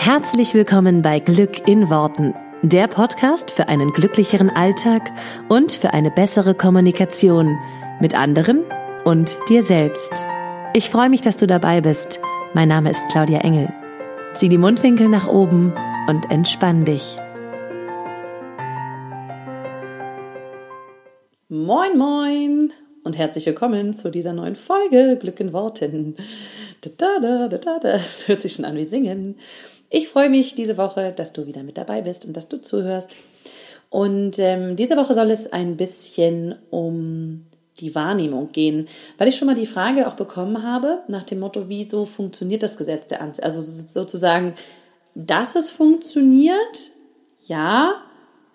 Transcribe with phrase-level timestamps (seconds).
[0.00, 5.10] Herzlich willkommen bei Glück in Worten, der Podcast für einen glücklicheren Alltag
[5.48, 7.58] und für eine bessere Kommunikation
[8.00, 8.62] mit anderen
[9.04, 10.12] und dir selbst.
[10.72, 12.20] Ich freue mich, dass du dabei bist.
[12.54, 13.74] Mein Name ist Claudia Engel.
[14.34, 15.74] Zieh die Mundwinkel nach oben
[16.08, 17.16] und entspann dich.
[21.48, 22.72] Moin, moin
[23.02, 26.14] und herzlich willkommen zu dieser neuen Folge Glück in Worten.
[26.82, 29.34] Da, da, da, da, Das hört sich schon an wie Singen.
[29.90, 33.16] Ich freue mich diese Woche, dass du wieder mit dabei bist und dass du zuhörst.
[33.90, 37.46] Und ähm, diese Woche soll es ein bisschen um
[37.80, 41.68] die Wahrnehmung gehen, weil ich schon mal die Frage auch bekommen habe nach dem Motto,
[41.68, 43.44] wieso funktioniert das Gesetz der Anziehung?
[43.44, 44.54] Also sozusagen,
[45.14, 46.90] dass es funktioniert,
[47.46, 47.94] ja,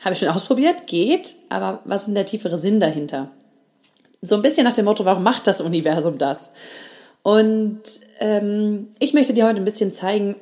[0.01, 3.31] habe ich schon ausprobiert, geht, aber was ist denn der tiefere Sinn dahinter?
[4.21, 6.49] So ein bisschen nach dem Motto, warum macht das Universum das?
[7.23, 7.81] Und
[8.19, 10.35] ähm, ich möchte dir heute ein bisschen zeigen,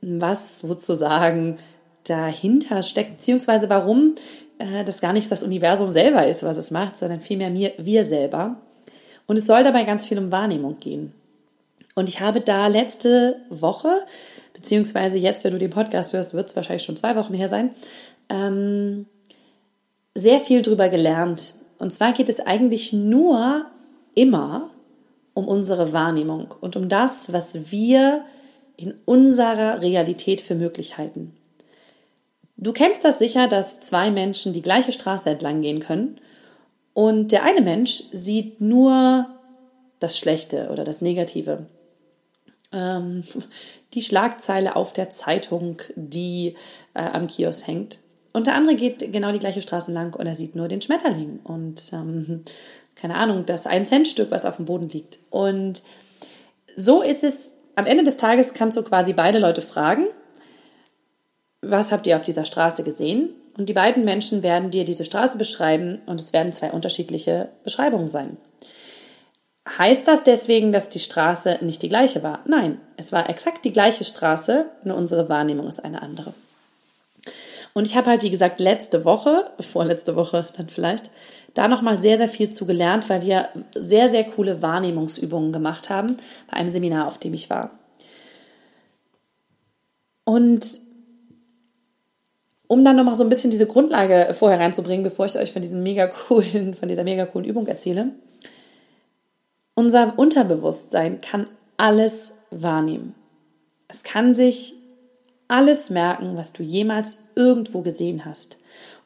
[0.00, 1.58] was sozusagen
[2.04, 4.14] dahinter steckt, beziehungsweise warum
[4.58, 8.04] äh, das gar nicht das Universum selber ist, was es macht, sondern vielmehr mir, wir
[8.04, 8.56] selber.
[9.26, 11.12] Und es soll dabei ganz viel um Wahrnehmung gehen.
[11.94, 13.90] Und ich habe da letzte Woche,
[14.54, 17.70] beziehungsweise jetzt, wenn du den Podcast hörst, wird es wahrscheinlich schon zwei Wochen her sein,
[18.28, 19.06] ähm,
[20.14, 21.54] sehr viel drüber gelernt.
[21.78, 23.66] Und zwar geht es eigentlich nur
[24.14, 24.70] immer
[25.34, 28.24] um unsere Wahrnehmung und um das, was wir
[28.78, 31.36] in unserer Realität für möglich halten.
[32.56, 36.18] Du kennst das sicher, dass zwei Menschen die gleiche Straße entlang gehen können
[36.94, 39.28] und der eine Mensch sieht nur
[40.00, 41.66] das Schlechte oder das Negative.
[42.72, 43.24] Ähm,
[43.94, 46.54] die Schlagzeile auf der Zeitung, die
[46.94, 47.98] äh, am Kiosk hängt.
[48.32, 51.40] Und der andere geht genau die gleiche Straße lang und er sieht nur den Schmetterling
[51.44, 52.42] und ähm,
[52.94, 55.18] keine Ahnung, das ein Cent Stück, was auf dem Boden liegt.
[55.30, 55.82] Und
[56.76, 57.52] so ist es.
[57.78, 60.08] Am Ende des Tages kannst du quasi beide Leute fragen,
[61.62, 63.30] was habt ihr auf dieser Straße gesehen?
[63.56, 68.10] Und die beiden Menschen werden dir diese Straße beschreiben und es werden zwei unterschiedliche Beschreibungen
[68.10, 68.36] sein.
[69.78, 72.40] Heißt das deswegen, dass die Straße nicht die gleiche war?
[72.46, 76.34] Nein, es war exakt die gleiche Straße, nur unsere Wahrnehmung ist eine andere.
[77.74, 81.10] Und ich habe halt, wie gesagt, letzte Woche, vorletzte Woche dann vielleicht,
[81.54, 86.16] da nochmal sehr, sehr viel zu gelernt, weil wir sehr, sehr coole Wahrnehmungsübungen gemacht haben
[86.50, 87.70] bei einem Seminar, auf dem ich war.
[90.24, 90.80] Und
[92.66, 95.82] um dann nochmal so ein bisschen diese Grundlage vorher reinzubringen, bevor ich euch von diesem
[95.82, 98.10] mega coolen, von dieser mega coolen Übung erzähle.
[99.74, 103.14] Unser Unterbewusstsein kann alles wahrnehmen.
[103.88, 104.74] Es kann sich
[105.48, 108.57] alles merken, was du jemals irgendwo gesehen hast.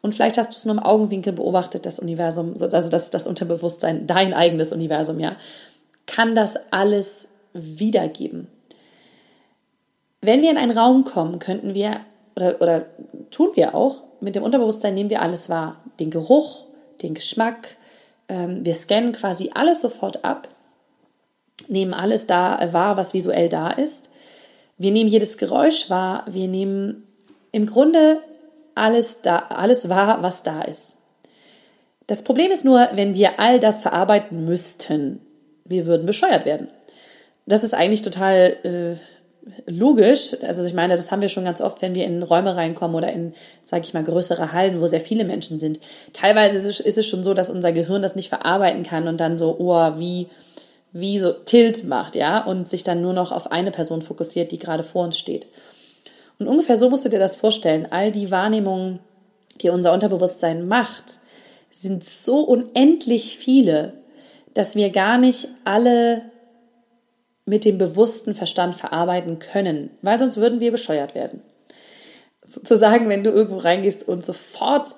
[0.03, 4.07] Und vielleicht hast du es nur im Augenwinkel beobachtet, das Universum, also das, das Unterbewusstsein,
[4.07, 5.37] dein eigenes Universum, ja,
[6.07, 8.49] kann das alles wiedergeben.
[10.21, 12.01] Wenn wir in einen Raum kommen, könnten wir,
[12.37, 12.87] oder, oder
[13.31, 15.81] tun wir auch, mit dem Unterbewusstsein nehmen wir alles wahr.
[15.99, 16.67] Den Geruch,
[17.03, 17.77] den Geschmack,
[18.29, 20.49] ähm, wir scannen quasi alles sofort ab,
[21.69, 24.09] nehmen alles da wahr, was visuell da ist.
[24.79, 27.07] Wir nehmen jedes Geräusch wahr, wir nehmen
[27.53, 28.19] im Grunde
[28.75, 30.95] alles, da, alles wahr, was da ist.
[32.07, 35.21] Das Problem ist nur, wenn wir all das verarbeiten müssten,
[35.65, 36.69] wir würden bescheuert werden.
[37.47, 40.37] Das ist eigentlich total äh, logisch.
[40.43, 43.13] Also ich meine, das haben wir schon ganz oft, wenn wir in Räume reinkommen oder
[43.13, 43.35] in,
[43.65, 45.81] sage ich mal, größere Hallen, wo sehr viele Menschen sind.
[46.13, 49.19] Teilweise ist es, ist es schon so, dass unser Gehirn das nicht verarbeiten kann und
[49.19, 50.29] dann so, oh, wie,
[50.93, 54.59] wie so Tilt macht, ja, und sich dann nur noch auf eine Person fokussiert, die
[54.59, 55.47] gerade vor uns steht.
[56.39, 57.87] Und ungefähr so musst du dir das vorstellen.
[57.91, 59.01] All die Wahrnehmungen,
[59.61, 61.19] die unser Unterbewusstsein macht,
[61.71, 63.95] sind so unendlich viele,
[64.55, 66.23] dass wir gar nicht alle
[67.45, 71.43] mit dem bewussten Verstand verarbeiten können, weil sonst würden wir bescheuert werden.
[72.45, 74.97] Sozusagen, wenn du irgendwo reingehst und sofort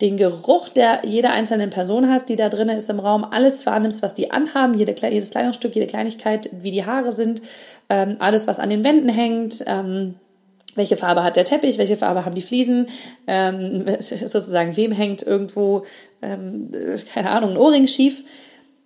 [0.00, 4.02] den Geruch der jeder einzelnen Person hast, die da drin ist im Raum, alles wahrnimmst,
[4.02, 7.42] was die anhaben, jede, jedes Kleidungsstück, jede Kleinigkeit, wie die Haare sind,
[7.88, 10.14] ähm, alles, was an den Wänden hängt, ähm,
[10.76, 12.88] welche Farbe hat der Teppich, welche Farbe haben die Fliesen,
[13.26, 15.84] ähm, sozusagen, wem hängt irgendwo,
[16.22, 16.70] ähm,
[17.12, 18.24] keine Ahnung, ein Ohrring schief.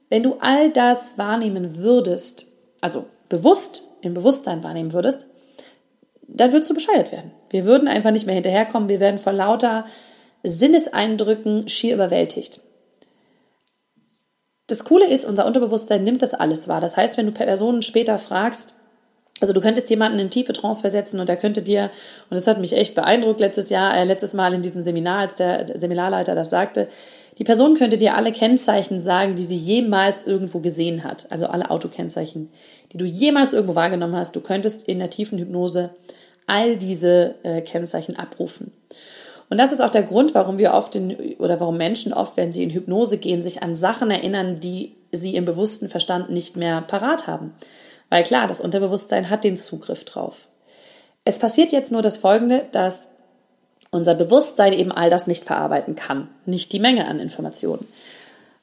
[0.09, 2.47] Wenn du all das wahrnehmen würdest,
[2.81, 5.27] also bewusst, im Bewusstsein wahrnehmen würdest,
[6.29, 7.33] dann würdest du bescheuert werden.
[7.51, 9.87] Wir würden einfach nicht mehr hinterherkommen, wir werden vor lauter
[10.43, 12.61] Sinneseindrücken schier überwältigt.
[14.67, 16.81] Das Coole ist, unser Unterbewusstsein nimmt das alles wahr.
[16.81, 18.75] Das heißt, wenn du Personen später fragst,
[19.41, 21.91] also du könntest jemanden in tiefe Trance versetzen und er könnte dir,
[22.31, 25.35] und das hat mich echt beeindruckt letztes Jahr, äh, letztes Mal in diesem Seminar, als
[25.35, 26.89] der Seminarleiter das sagte,
[27.39, 31.27] die Person könnte dir alle Kennzeichen sagen, die sie jemals irgendwo gesehen hat.
[31.31, 32.49] Also alle Autokennzeichen,
[32.93, 34.35] die du jemals irgendwo wahrgenommen hast.
[34.35, 35.91] Du könntest in der tiefen Hypnose
[36.47, 38.73] all diese äh, Kennzeichen abrufen.
[39.51, 42.53] Und das ist auch der Grund, warum wir oft in, oder warum Menschen oft, wenn
[42.53, 46.81] sie in Hypnose gehen, sich an Sachen erinnern, die sie im bewussten Verstand nicht mehr
[46.81, 47.53] parat haben.
[48.11, 50.49] Weil klar, das Unterbewusstsein hat den Zugriff drauf.
[51.25, 53.11] Es passiert jetzt nur das Folgende, dass
[53.91, 57.87] unser Bewusstsein eben all das nicht verarbeiten kann, nicht die Menge an Informationen.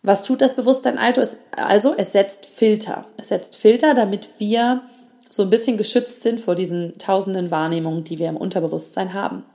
[0.01, 1.95] Was tut das Bewusstsein also?
[1.98, 3.06] Es setzt Filter.
[3.18, 4.84] Es setzt Filter, damit wir
[5.30, 9.46] so ein bisschen geschützt sind vor diesen tausenden Wahrnehmungen, die wir im Unterbewusstsein haben.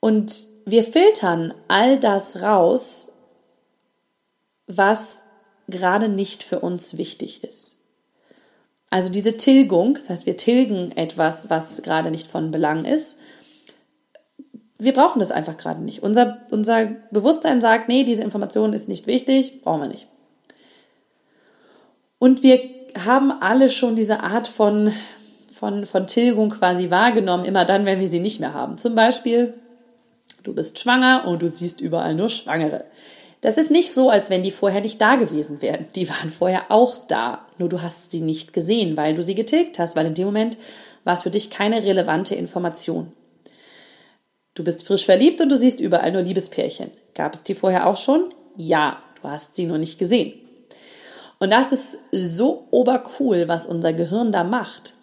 [0.00, 3.12] Und wir filtern all das raus,
[4.66, 5.24] was
[5.68, 7.76] gerade nicht für uns wichtig ist.
[8.94, 13.16] Also diese Tilgung, das heißt, wir tilgen etwas, was gerade nicht von Belang ist.
[14.78, 16.04] Wir brauchen das einfach gerade nicht.
[16.04, 20.06] Unser, unser Bewusstsein sagt, nee, diese Information ist nicht wichtig, brauchen wir nicht.
[22.20, 22.60] Und wir
[23.04, 24.92] haben alle schon diese Art von,
[25.58, 28.78] von, von Tilgung quasi wahrgenommen, immer dann, wenn wir sie nicht mehr haben.
[28.78, 29.54] Zum Beispiel,
[30.44, 32.84] du bist schwanger und du siehst überall nur Schwangere.
[33.44, 35.84] Das ist nicht so, als wenn die vorher nicht da gewesen wären.
[35.94, 39.78] Die waren vorher auch da, nur du hast sie nicht gesehen, weil du sie getilgt
[39.78, 40.56] hast, weil in dem Moment
[41.04, 43.12] war es für dich keine relevante Information.
[44.54, 46.90] Du bist frisch verliebt und du siehst überall nur Liebespärchen.
[47.14, 48.32] Gab es die vorher auch schon?
[48.56, 50.32] Ja, du hast sie nur nicht gesehen.
[51.38, 54.94] Und das ist so obercool, was unser Gehirn da macht,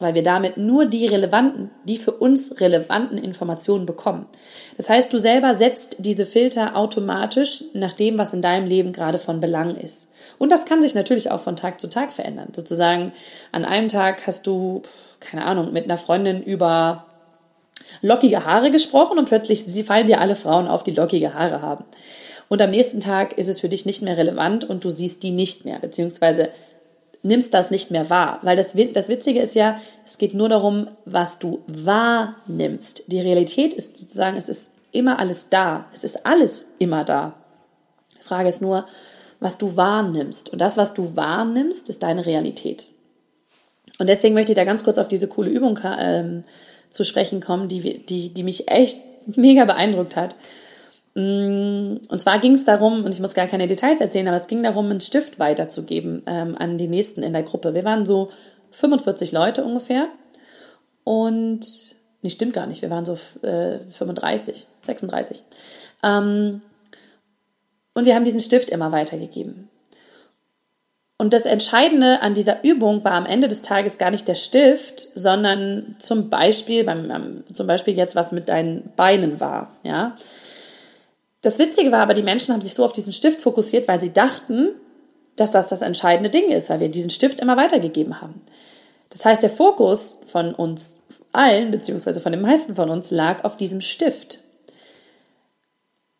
[0.00, 4.26] weil wir damit nur die relevanten, die für uns relevanten Informationen bekommen.
[4.76, 9.18] Das heißt, du selber setzt diese Filter automatisch nach dem, was in deinem Leben gerade
[9.18, 10.08] von Belang ist.
[10.38, 12.48] Und das kann sich natürlich auch von Tag zu Tag verändern.
[12.56, 13.12] Sozusagen
[13.52, 14.82] an einem Tag hast du,
[15.20, 17.04] keine Ahnung, mit einer Freundin über
[18.00, 21.84] lockige Haare gesprochen und plötzlich fallen dir alle Frauen auf, die lockige Haare haben.
[22.48, 25.30] Und am nächsten Tag ist es für dich nicht mehr relevant und du siehst die
[25.30, 26.48] nicht mehr, beziehungsweise
[27.22, 28.38] nimmst das nicht mehr wahr.
[28.42, 33.04] Weil das, das Witzige ist ja, es geht nur darum, was du wahrnimmst.
[33.08, 35.86] Die Realität ist sozusagen, es ist immer alles da.
[35.92, 37.34] Es ist alles immer da.
[38.18, 38.86] Die Frage ist nur,
[39.38, 40.50] was du wahrnimmst.
[40.50, 42.86] Und das, was du wahrnimmst, ist deine Realität.
[43.98, 46.42] Und deswegen möchte ich da ganz kurz auf diese coole Übung ähm,
[46.88, 50.36] zu sprechen kommen, die, die, die mich echt mega beeindruckt hat.
[51.14, 54.46] Mm, und zwar ging es darum, und ich muss gar keine Details erzählen, aber es
[54.46, 57.74] ging darum, einen Stift weiterzugeben ähm, an die Nächsten in der Gruppe.
[57.74, 58.30] Wir waren so
[58.72, 60.08] 45 Leute ungefähr.
[61.04, 61.66] Und,
[62.22, 65.42] nee, stimmt gar nicht, wir waren so äh, 35, 36.
[66.02, 66.62] Ähm,
[67.94, 69.68] und wir haben diesen Stift immer weitergegeben.
[71.18, 75.08] Und das Entscheidende an dieser Übung war am Ende des Tages gar nicht der Stift,
[75.14, 80.14] sondern zum Beispiel, beim, zum Beispiel jetzt, was mit deinen Beinen war, ja.
[81.42, 84.12] Das Witzige war aber, die Menschen haben sich so auf diesen Stift fokussiert, weil sie
[84.12, 84.70] dachten,
[85.36, 88.42] dass das das entscheidende Ding ist, weil wir diesen Stift immer weitergegeben haben.
[89.08, 90.96] Das heißt, der Fokus von uns
[91.32, 94.40] allen, beziehungsweise von den meisten von uns, lag auf diesem Stift.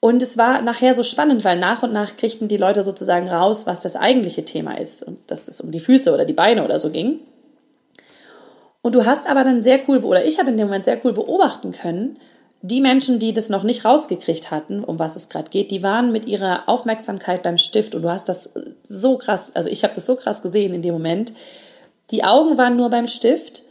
[0.00, 3.66] Und es war nachher so spannend, weil nach und nach kriegten die Leute sozusagen raus,
[3.66, 6.78] was das eigentliche Thema ist und dass es um die Füße oder die Beine oder
[6.78, 7.20] so ging.
[8.80, 11.12] Und du hast aber dann sehr cool, oder ich habe in dem Moment sehr cool
[11.12, 12.18] beobachten können,
[12.62, 16.12] die Menschen, die das noch nicht rausgekriegt hatten, um was es gerade geht, die waren
[16.12, 18.50] mit ihrer Aufmerksamkeit beim Stift und du hast das
[18.88, 21.32] so krass, also ich habe das so krass gesehen in dem Moment.
[22.10, 23.62] Die Augen waren nur beim Stift,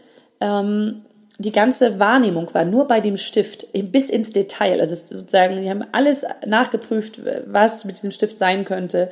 [0.42, 1.02] ähm,
[1.40, 4.82] die ganze Wahrnehmung war nur bei dem Stift bis ins Detail.
[4.82, 9.10] Also sozusagen, die haben alles nachgeprüft, was mit diesem Stift sein könnte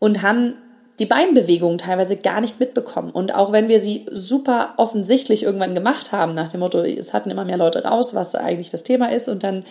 [0.00, 0.54] und haben
[0.98, 3.10] die Beinbewegungen teilweise gar nicht mitbekommen.
[3.10, 7.30] Und auch wenn wir sie super offensichtlich irgendwann gemacht haben, nach dem Motto, es hatten
[7.30, 9.64] immer mehr Leute raus, was eigentlich das Thema ist, und dann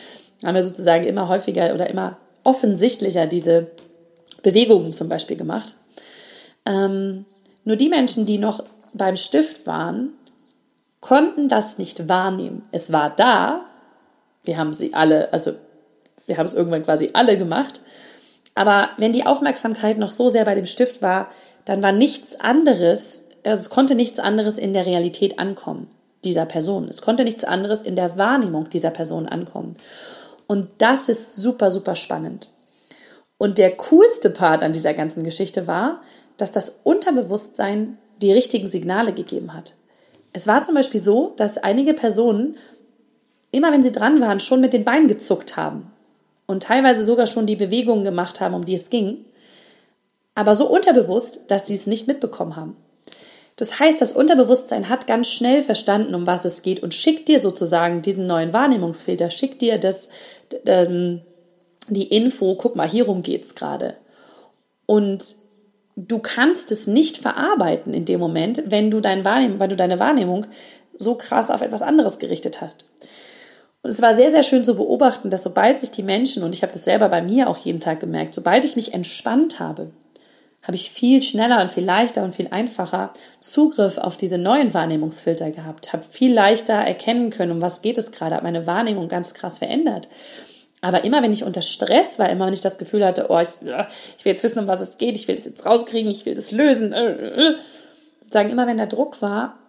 [0.43, 3.67] haben wir sozusagen immer häufiger oder immer offensichtlicher diese
[4.43, 5.73] Bewegungen zum Beispiel gemacht.
[6.65, 7.25] Ähm,
[7.63, 8.63] nur die Menschen, die noch
[8.93, 10.13] beim Stift waren,
[11.01, 12.63] konnten das nicht wahrnehmen.
[12.71, 13.65] Es war da,
[14.43, 15.53] wir haben sie alle, also
[16.27, 17.81] wir haben es irgendwann quasi alle gemacht,
[18.55, 21.29] aber wenn die Aufmerksamkeit noch so sehr bei dem Stift war,
[21.65, 25.87] dann war nichts anderes, also es konnte nichts anderes in der Realität ankommen,
[26.23, 26.87] dieser Person.
[26.89, 29.75] Es konnte nichts anderes in der Wahrnehmung dieser Person ankommen.
[30.47, 32.49] Und das ist super, super spannend.
[33.37, 36.01] Und der coolste Part an dieser ganzen Geschichte war,
[36.37, 39.73] dass das Unterbewusstsein die richtigen Signale gegeben hat.
[40.31, 42.57] Es war zum Beispiel so, dass einige Personen,
[43.51, 45.91] immer wenn sie dran waren, schon mit den Beinen gezuckt haben
[46.47, 49.25] und teilweise sogar schon die Bewegungen gemacht haben, um die es ging,
[50.35, 52.75] aber so unterbewusst, dass sie es nicht mitbekommen haben.
[53.55, 57.39] Das heißt, das Unterbewusstsein hat ganz schnell verstanden, um was es geht und schickt dir
[57.39, 60.09] sozusagen diesen neuen Wahrnehmungsfilter, schickt dir das,
[60.65, 61.21] ähm,
[61.87, 63.95] die Info, guck mal, hierum geht's gerade.
[64.85, 65.37] Und
[65.95, 69.99] du kannst es nicht verarbeiten in dem Moment, wenn du, dein Wahrnehm, wenn du deine
[69.99, 70.45] Wahrnehmung
[70.97, 72.85] so krass auf etwas anderes gerichtet hast.
[73.85, 76.63] Und es war sehr, sehr schön zu beobachten, dass sobald sich die Menschen, und ich
[76.63, 79.91] habe das selber bei mir auch jeden Tag gemerkt, sobald ich mich entspannt habe,
[80.63, 85.51] habe ich viel schneller und viel leichter und viel einfacher Zugriff auf diese neuen Wahrnehmungsfilter
[85.51, 89.35] gehabt, habe viel leichter erkennen können, um was geht es gerade, habe meine Wahrnehmung ganz
[89.35, 90.07] krass verändert.
[90.81, 93.49] Aber immer wenn ich unter Stress war, immer wenn ich das Gefühl hatte, oh, ich,
[93.61, 96.35] ich will jetzt wissen, um was es geht, ich will es jetzt rauskriegen, ich will
[96.35, 97.55] es lösen, äh, äh,
[98.31, 99.59] sagen immer, wenn der Druck war,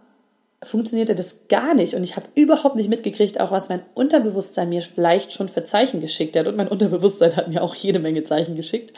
[0.63, 1.95] funktionierte das gar nicht.
[1.95, 6.01] Und ich habe überhaupt nicht mitgekriegt, auch was mein Unterbewusstsein mir vielleicht schon für Zeichen
[6.01, 6.49] geschickt hat.
[6.49, 8.93] Und mein Unterbewusstsein hat mir auch jede Menge Zeichen geschickt.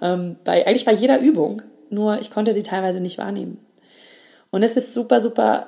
[0.00, 3.58] Ähm, bei, eigentlich bei jeder Übung, nur ich konnte sie teilweise nicht wahrnehmen.
[4.50, 5.66] Und es ist super, super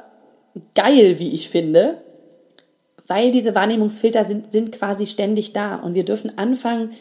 [0.75, 2.03] geil, wie ich finde,
[3.07, 5.77] weil diese Wahrnehmungsfilter sind, sind quasi ständig da.
[5.77, 6.93] Und wir dürfen anfangen,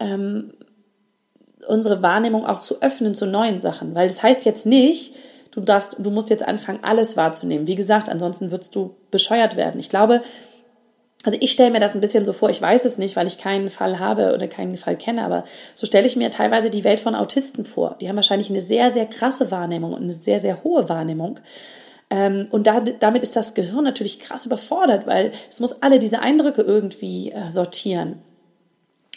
[0.00, 0.52] ähm,
[1.68, 5.14] unsere Wahrnehmung auch zu öffnen zu neuen Sachen, weil das heißt jetzt nicht,
[5.54, 7.66] du darfst, du musst jetzt anfangen, alles wahrzunehmen.
[7.66, 9.80] Wie gesagt, ansonsten würdest du bescheuert werden.
[9.80, 10.22] Ich glaube,
[11.22, 13.38] also ich stelle mir das ein bisschen so vor, ich weiß es nicht, weil ich
[13.38, 15.44] keinen Fall habe oder keinen Fall kenne, aber
[15.74, 17.96] so stelle ich mir teilweise die Welt von Autisten vor.
[18.00, 21.40] Die haben wahrscheinlich eine sehr, sehr krasse Wahrnehmung und eine sehr, sehr hohe Wahrnehmung.
[22.10, 26.20] Ähm, und da, damit ist das Gehirn natürlich krass überfordert, weil es muss alle diese
[26.20, 28.20] Eindrücke irgendwie äh, sortieren.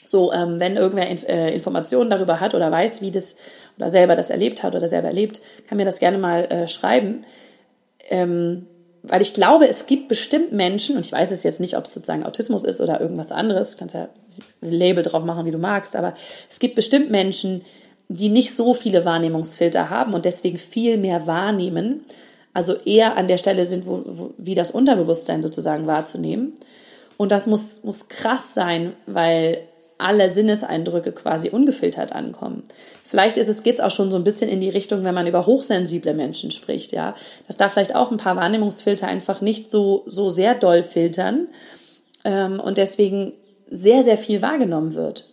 [0.08, 3.36] So, ähm, wenn irgendwer äh, Informationen darüber hat oder weiß, wie das
[3.76, 7.22] oder selber das erlebt hat oder selber erlebt, kann mir das gerne mal äh, schreiben.
[8.10, 8.68] Ähm,
[9.04, 11.94] weil ich glaube, es gibt bestimmt Menschen, und ich weiß es jetzt nicht, ob es
[11.94, 14.08] sozusagen Autismus ist oder irgendwas anderes, du kannst ja
[14.62, 16.14] ein Label drauf machen, wie du magst, aber
[16.50, 17.64] es gibt bestimmt Menschen,
[18.08, 22.06] die nicht so viele Wahrnehmungsfilter haben und deswegen viel mehr wahrnehmen,
[22.54, 26.54] also eher an der Stelle sind, wo, wo, wie das Unterbewusstsein sozusagen wahrzunehmen.
[27.18, 29.60] Und das muss, muss krass sein, weil
[29.98, 32.64] alle Sinneseindrücke quasi ungefiltert ankommen.
[33.04, 35.46] Vielleicht ist es, geht's auch schon so ein bisschen in die Richtung, wenn man über
[35.46, 37.16] hochsensible Menschen spricht, ja,
[37.48, 41.48] dass da vielleicht auch ein paar Wahrnehmungsfilter einfach nicht so, so sehr doll filtern
[42.26, 43.34] ähm, und deswegen
[43.68, 45.30] sehr, sehr viel wahrgenommen wird.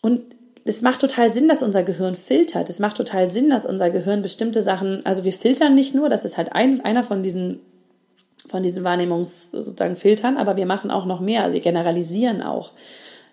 [0.00, 0.22] Und
[0.64, 2.70] es macht total Sinn, dass unser Gehirn filtert.
[2.70, 6.24] Es macht total Sinn, dass unser Gehirn bestimmte Sachen, also wir filtern nicht nur, das
[6.24, 7.60] ist halt ein, einer von diesen
[8.48, 12.72] von diesen Wahrnehmungs sozusagen Filtern, aber wir machen auch noch mehr, also wir generalisieren auch.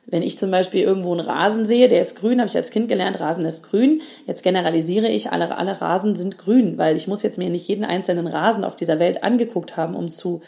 [0.06, 2.90] Wenn ich zum Beispiel irgendwo einen Rasen sehe, der ist grün, habe ich als Kind
[2.90, 4.02] gelernt, Rasen ist grün.
[4.26, 7.86] Jetzt generalisiere ich, alle, alle Rasen sind grün, weil ich muss jetzt mir nicht jeden
[7.86, 10.42] einzelnen Rasen auf dieser Welt angeguckt haben, um zu,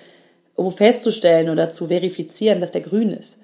[0.55, 3.37] um festzustellen oder zu verifizieren, dass der grün ist.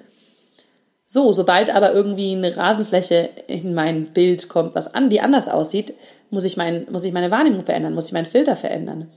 [1.05, 5.93] So, sobald aber irgendwie eine Rasenfläche in mein Bild kommt, was an, die anders aussieht,
[6.31, 9.07] muss ich, mein, muss ich meine Wahrnehmung verändern, muss ich meinen Filter verändern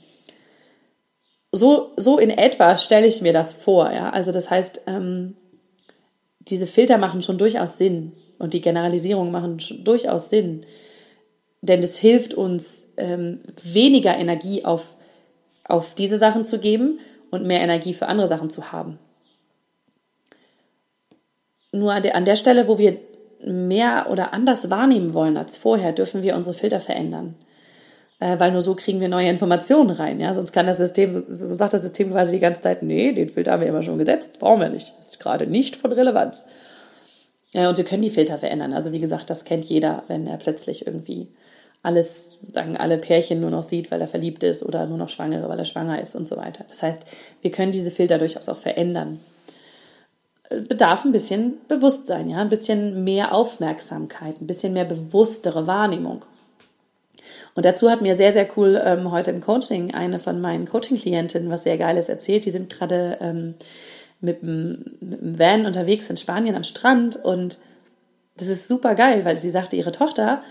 [1.52, 3.90] so, so in etwa stelle ich mir das vor.
[3.92, 4.10] Ja?
[4.10, 5.36] Also das heißt, ähm,
[6.40, 10.64] diese Filter machen schon durchaus Sinn und die Generalisierungen machen durchaus Sinn.
[11.60, 14.94] Denn es hilft uns, ähm, weniger Energie auf,
[15.64, 18.98] auf diese Sachen zu geben und mehr Energie für andere Sachen zu haben.
[21.72, 22.96] Nur an der, an der Stelle, wo wir
[23.44, 27.34] mehr oder anders wahrnehmen wollen als vorher, dürfen wir unsere Filter verändern
[28.20, 30.20] weil nur so kriegen wir neue Informationen rein.
[30.20, 30.34] Ja?
[30.34, 33.52] Sonst kann das System, so sagt das System quasi die ganze Zeit, nee, den Filter
[33.52, 34.94] haben wir immer schon gesetzt, brauchen wir nicht.
[35.00, 36.44] Ist gerade nicht von Relevanz.
[37.54, 38.74] Äh, und wir können die Filter verändern.
[38.74, 41.28] Also wie gesagt, das kennt jeder, wenn er plötzlich irgendwie
[41.82, 45.48] alles, sagen alle Pärchen nur noch sieht, weil er verliebt ist oder nur noch Schwangere,
[45.48, 46.64] weil er schwanger ist und so weiter.
[46.68, 47.02] Das heißt,
[47.40, 49.18] wir können diese Filter durchaus auch verändern.
[50.50, 56.24] Äh, bedarf ein bisschen Bewusstsein, ja, ein bisschen mehr Aufmerksamkeit, ein bisschen mehr bewusstere Wahrnehmung.
[57.54, 61.50] Und dazu hat mir sehr, sehr cool ähm, heute im Coaching eine von meinen Coaching-Klientinnen
[61.50, 62.44] was sehr Geiles erzählt.
[62.44, 63.54] Die sind gerade ähm,
[64.20, 67.58] mit, dem Van unterwegs in Spanien am Strand und
[68.36, 70.42] das ist super geil, weil sie sagte, ihre Tochter,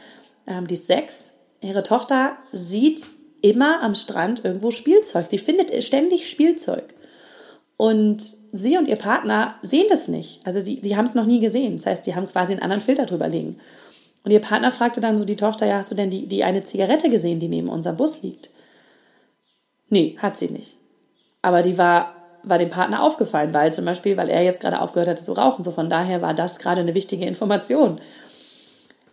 [0.47, 1.31] ähm, die ist sechs,
[1.61, 3.07] ihre Tochter sieht
[3.41, 5.27] immer am Strand irgendwo Spielzeug.
[5.29, 6.93] Sie findet ständig Spielzeug.
[7.77, 8.21] Und
[8.51, 10.45] sie und ihr Partner sehen das nicht.
[10.45, 11.77] Also die, die haben es noch nie gesehen.
[11.77, 13.55] Das heißt, die haben quasi einen anderen Filter drüber liegen.
[14.23, 16.63] Und ihr Partner fragte dann so die Tochter, ja, hast du denn die, die eine
[16.63, 18.49] Zigarette gesehen, die neben unserem Bus liegt?
[19.89, 20.77] Nee, hat sie nicht.
[21.41, 25.09] Aber die war, war dem Partner aufgefallen, weil zum Beispiel, weil er jetzt gerade aufgehört
[25.09, 25.63] hatte zu rauchen.
[25.63, 27.99] So von daher war das gerade eine wichtige Information.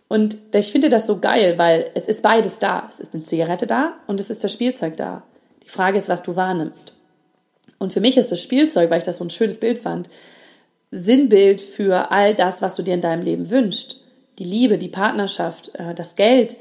[0.09, 2.87] Und ich finde das so geil, weil es ist beides da.
[2.89, 5.23] Es ist eine Zigarette da und es ist das Spielzeug da.
[5.63, 6.93] Die Frage ist, was du wahrnimmst.
[7.79, 10.09] Und für mich ist das Spielzeug, weil ich das so ein schönes Bild fand,
[10.91, 13.97] Sinnbild für all das, was du dir in deinem Leben wünschst
[14.39, 16.55] die Liebe, die Partnerschaft, äh, das Geld,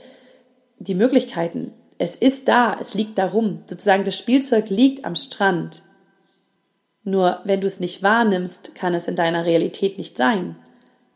[0.78, 1.72] die Möglichkeiten.
[1.98, 3.62] Es ist da, es liegt darum.
[3.66, 5.82] Sozusagen das Spielzeug liegt am Strand.
[7.04, 10.56] Nur wenn du es nicht wahrnimmst, kann es in deiner Realität nicht sein.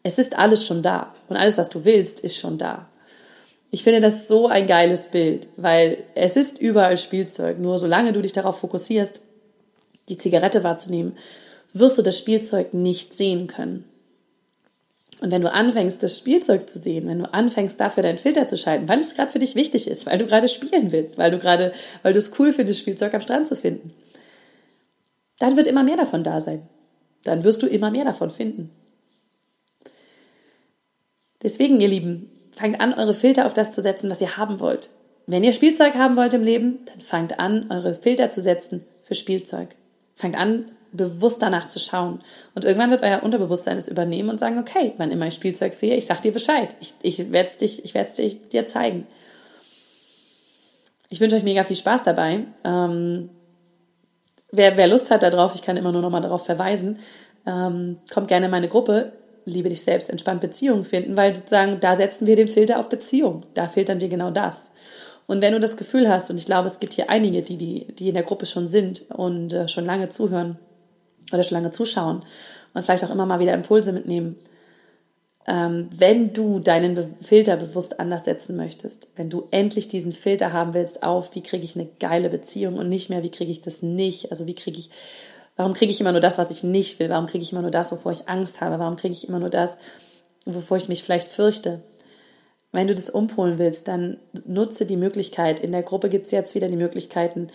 [0.02, 2.88] Es ist alles schon da und alles, was du willst, ist schon da.
[3.71, 7.59] Ich finde das so ein geiles Bild, weil es ist überall Spielzeug.
[7.59, 9.21] Nur solange du dich darauf fokussierst,
[10.09, 11.17] die Zigarette wahrzunehmen,
[11.73, 13.85] wirst du das Spielzeug nicht sehen können.
[15.21, 18.57] Und wenn du anfängst, das Spielzeug zu sehen, wenn du anfängst, dafür deinen Filter zu
[18.57, 21.39] schalten, weil es gerade für dich wichtig ist, weil du gerade spielen willst, weil du
[21.39, 21.73] gerade,
[22.03, 23.93] weil du es cool findest, Spielzeug am Strand zu finden,
[25.39, 26.67] dann wird immer mehr davon da sein.
[27.25, 28.71] Dann wirst du immer mehr davon finden.
[31.43, 34.89] Deswegen, ihr Lieben, fangt an, eure Filter auf das zu setzen, was ihr haben wollt.
[35.27, 39.15] Wenn ihr Spielzeug haben wollt im Leben, dann fangt an, eure Filter zu setzen für
[39.15, 39.69] Spielzeug.
[40.17, 42.20] Fangt an, bewusst danach zu schauen.
[42.54, 45.97] Und irgendwann wird euer Unterbewusstsein es übernehmen und sagen, okay, wann immer ich Spielzeug sehe,
[45.97, 46.75] ich sag dir Bescheid.
[46.80, 49.06] Ich, ich werde dich, ich werde es dir zeigen.
[51.09, 52.47] Ich wünsche euch mega viel Spaß dabei.
[52.64, 53.30] Ähm,
[54.52, 56.99] wer, wer Lust hat darauf, ich kann immer nur noch mal darauf verweisen,
[57.47, 59.12] ähm, kommt gerne in meine Gruppe
[59.44, 63.44] liebe dich selbst, entspannt Beziehungen finden, weil sozusagen da setzen wir den Filter auf Beziehung.
[63.54, 64.70] Da filtern wir genau das.
[65.26, 67.87] Und wenn du das Gefühl hast, und ich glaube, es gibt hier einige, die, die,
[67.94, 70.59] die in der Gruppe schon sind und äh, schon lange zuhören
[71.33, 72.21] oder schon lange zuschauen
[72.75, 74.37] und vielleicht auch immer mal wieder Impulse mitnehmen,
[75.47, 80.53] ähm, wenn du deinen Be Filter bewusst anders setzen möchtest, wenn du endlich diesen Filter
[80.53, 83.63] haben willst auf, wie kriege ich eine geile Beziehung und nicht mehr, wie kriege ich
[83.63, 84.91] das nicht, also wie kriege ich
[85.61, 87.11] Warum kriege ich immer nur das, was ich nicht will?
[87.11, 88.79] Warum kriege ich immer nur das, wovor ich Angst habe?
[88.79, 89.77] Warum kriege ich immer nur das,
[90.47, 91.83] wovor ich mich vielleicht fürchte?
[92.73, 95.61] Wenn du das umpolen willst, dann nutze die Möglichkeit.
[95.61, 97.49] In der Gruppe gibt es jetzt wieder die Möglichkeiten,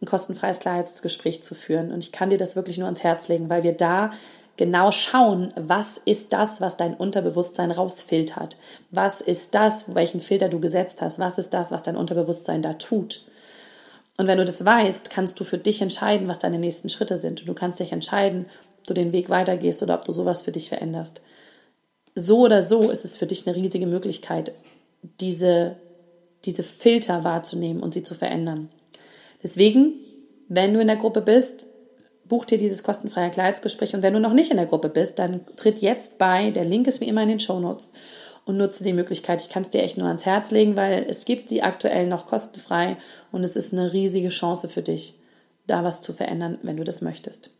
[0.00, 1.92] ein kostenfreies Klarheitsgespräch zu führen.
[1.92, 4.12] Und ich kann dir das wirklich nur ans Herz legen, weil wir da
[4.56, 8.56] genau schauen, was ist das, was dein Unterbewusstsein rausfiltert?
[8.90, 11.18] Was ist das, welchen Filter du gesetzt hast?
[11.18, 13.24] Was ist das, was dein Unterbewusstsein da tut?
[14.18, 17.40] Und wenn du das weißt, kannst du für dich entscheiden, was deine nächsten Schritte sind.
[17.40, 18.46] Und du kannst dich entscheiden,
[18.78, 21.22] ob du den Weg weitergehst oder ob du sowas für dich veränderst.
[22.14, 24.52] So oder so ist es für dich eine riesige Möglichkeit,
[25.20, 25.76] diese,
[26.44, 28.68] diese Filter wahrzunehmen und sie zu verändern.
[29.42, 29.94] Deswegen,
[30.48, 31.66] wenn du in der Gruppe bist,
[32.28, 33.94] buch dir dieses kostenfreie Kleidsgespräch.
[33.94, 36.50] Und wenn du noch nicht in der Gruppe bist, dann tritt jetzt bei.
[36.50, 37.92] Der Link ist wie immer in den Show Notes
[38.44, 39.42] und nutze die Möglichkeit.
[39.42, 42.26] Ich kann es dir echt nur ans Herz legen, weil es gibt sie aktuell noch
[42.26, 42.96] kostenfrei
[43.32, 45.18] und es ist eine riesige Chance für dich,
[45.66, 47.50] da was zu verändern, wenn du das möchtest.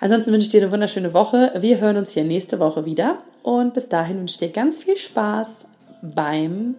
[0.00, 1.52] Ansonsten wünsche ich dir eine wunderschöne Woche.
[1.58, 4.96] Wir hören uns hier nächste Woche wieder und bis dahin wünsche ich dir ganz viel
[4.96, 5.66] Spaß
[6.02, 6.76] beim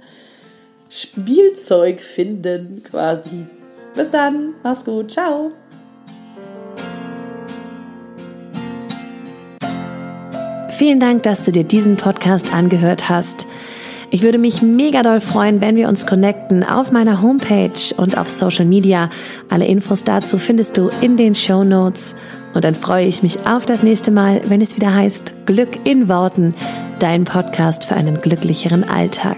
[0.90, 3.46] Spielzeug finden quasi.
[3.96, 5.52] Bis dann, mach's gut, ciao.
[10.70, 13.46] Vielen Dank, dass du dir diesen Podcast angehört hast.
[14.12, 18.30] Ich würde mich mega doll freuen, wenn wir uns connecten auf meiner Homepage und auf
[18.30, 19.12] Social Media.
[19.50, 22.16] Alle Infos dazu findest du in den Show Notes.
[22.56, 26.08] Und dann freue ich mich auf das nächste Mal, wenn es wieder heißt Glück in
[26.08, 26.56] Worten,
[26.98, 29.38] dein Podcast für einen glücklicheren Alltag.